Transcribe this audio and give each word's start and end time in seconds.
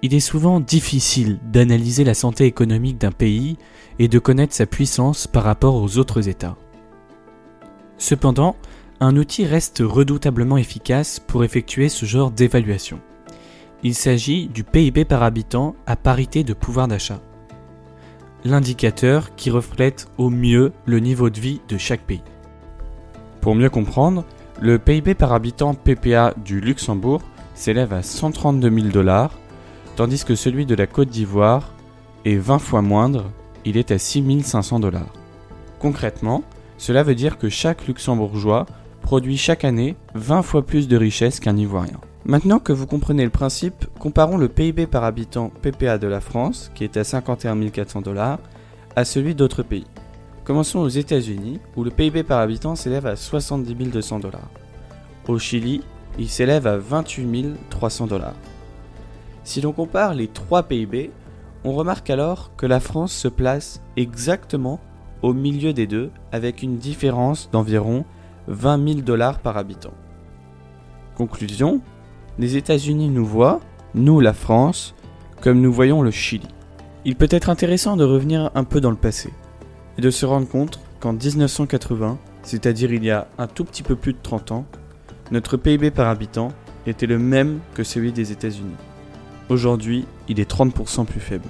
Il 0.00 0.14
est 0.14 0.20
souvent 0.20 0.60
difficile 0.60 1.40
d'analyser 1.50 2.04
la 2.04 2.14
santé 2.14 2.44
économique 2.44 2.98
d'un 2.98 3.10
pays 3.10 3.56
et 3.98 4.06
de 4.06 4.18
connaître 4.20 4.54
sa 4.54 4.66
puissance 4.66 5.26
par 5.26 5.42
rapport 5.42 5.74
aux 5.74 5.98
autres 5.98 6.28
États. 6.28 6.56
Cependant, 7.96 8.54
un 9.00 9.16
outil 9.16 9.44
reste 9.44 9.82
redoutablement 9.84 10.56
efficace 10.56 11.18
pour 11.18 11.42
effectuer 11.42 11.88
ce 11.88 12.06
genre 12.06 12.30
d'évaluation. 12.30 13.00
Il 13.82 13.94
s'agit 13.94 14.46
du 14.46 14.62
PIB 14.62 15.04
par 15.04 15.24
habitant 15.24 15.74
à 15.86 15.96
parité 15.96 16.44
de 16.44 16.52
pouvoir 16.52 16.86
d'achat. 16.86 17.20
L'indicateur 18.44 19.34
qui 19.34 19.50
reflète 19.50 20.08
au 20.16 20.30
mieux 20.30 20.72
le 20.84 21.00
niveau 21.00 21.28
de 21.28 21.40
vie 21.40 21.60
de 21.68 21.76
chaque 21.76 22.02
pays. 22.02 22.22
Pour 23.40 23.56
mieux 23.56 23.70
comprendre, 23.70 24.24
le 24.60 24.78
PIB 24.78 25.14
par 25.14 25.32
habitant 25.32 25.74
PPA 25.74 26.34
du 26.44 26.60
Luxembourg 26.60 27.20
s'élève 27.54 27.92
à 27.92 28.02
132 28.02 28.70
000 28.70 28.88
dollars 28.88 29.36
tandis 29.98 30.24
que 30.24 30.36
celui 30.36 30.64
de 30.64 30.76
la 30.76 30.86
Côte 30.86 31.08
d'Ivoire 31.08 31.72
est 32.24 32.36
20 32.36 32.60
fois 32.60 32.82
moindre, 32.82 33.32
il 33.64 33.76
est 33.76 33.90
à 33.90 33.98
6500 33.98 34.78
dollars. 34.78 35.12
Concrètement, 35.80 36.44
cela 36.76 37.02
veut 37.02 37.16
dire 37.16 37.36
que 37.36 37.48
chaque 37.48 37.88
luxembourgeois 37.88 38.66
produit 39.02 39.36
chaque 39.36 39.64
année 39.64 39.96
20 40.14 40.42
fois 40.42 40.64
plus 40.64 40.86
de 40.86 40.96
richesse 40.96 41.40
qu'un 41.40 41.56
Ivoirien. 41.56 41.98
Maintenant 42.26 42.60
que 42.60 42.72
vous 42.72 42.86
comprenez 42.86 43.24
le 43.24 43.30
principe, 43.30 43.86
comparons 43.98 44.36
le 44.36 44.48
PIB 44.48 44.86
par 44.86 45.02
habitant 45.02 45.50
PPA 45.62 45.98
de 45.98 46.06
la 46.06 46.20
France, 46.20 46.70
qui 46.76 46.84
est 46.84 46.96
à 46.96 47.02
51 47.02 47.68
400 47.68 48.02
dollars, 48.02 48.38
à 48.94 49.04
celui 49.04 49.34
d'autres 49.34 49.64
pays. 49.64 49.86
Commençons 50.44 50.78
aux 50.78 50.88
États-Unis, 50.88 51.58
où 51.74 51.82
le 51.82 51.90
PIB 51.90 52.22
par 52.22 52.38
habitant 52.38 52.76
s'élève 52.76 53.06
à 53.06 53.16
70 53.16 53.74
200 53.74 54.20
dollars. 54.20 54.48
Au 55.26 55.40
Chili, 55.40 55.82
il 56.20 56.28
s'élève 56.28 56.68
à 56.68 56.76
28 56.76 57.56
300 57.68 58.06
dollars. 58.06 58.36
Si 59.48 59.62
l'on 59.62 59.72
compare 59.72 60.12
les 60.12 60.28
trois 60.28 60.64
PIB, 60.64 61.10
on 61.64 61.72
remarque 61.72 62.10
alors 62.10 62.54
que 62.58 62.66
la 62.66 62.80
France 62.80 63.14
se 63.14 63.28
place 63.28 63.80
exactement 63.96 64.78
au 65.22 65.32
milieu 65.32 65.72
des 65.72 65.86
deux 65.86 66.10
avec 66.32 66.62
une 66.62 66.76
différence 66.76 67.48
d'environ 67.50 68.04
20 68.48 68.86
000 68.86 69.00
dollars 69.00 69.38
par 69.38 69.56
habitant. 69.56 69.94
Conclusion, 71.16 71.80
les 72.38 72.58
États-Unis 72.58 73.08
nous 73.08 73.24
voient, 73.24 73.60
nous 73.94 74.20
la 74.20 74.34
France, 74.34 74.94
comme 75.40 75.62
nous 75.62 75.72
voyons 75.72 76.02
le 76.02 76.10
Chili. 76.10 76.48
Il 77.06 77.16
peut 77.16 77.28
être 77.30 77.48
intéressant 77.48 77.96
de 77.96 78.04
revenir 78.04 78.50
un 78.54 78.64
peu 78.64 78.82
dans 78.82 78.90
le 78.90 78.96
passé 78.96 79.32
et 79.96 80.02
de 80.02 80.10
se 80.10 80.26
rendre 80.26 80.46
compte 80.46 80.78
qu'en 81.00 81.14
1980, 81.14 82.18
c'est-à-dire 82.42 82.92
il 82.92 83.02
y 83.02 83.10
a 83.10 83.28
un 83.38 83.46
tout 83.46 83.64
petit 83.64 83.82
peu 83.82 83.96
plus 83.96 84.12
de 84.12 84.18
30 84.22 84.52
ans, 84.52 84.66
notre 85.30 85.56
PIB 85.56 85.90
par 85.90 86.08
habitant 86.08 86.52
était 86.86 87.06
le 87.06 87.18
même 87.18 87.60
que 87.72 87.82
celui 87.82 88.12
des 88.12 88.30
États-Unis. 88.30 88.76
Aujourd'hui, 89.48 90.04
il 90.28 90.40
est 90.40 90.50
30% 90.50 91.06
plus 91.06 91.20
faible. 91.20 91.48